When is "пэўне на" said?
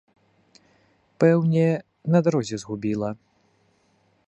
1.23-2.19